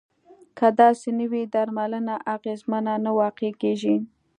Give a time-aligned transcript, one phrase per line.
[0.57, 3.95] که داسې نه وي درملنه اغیزمنه نه واقع کیږي.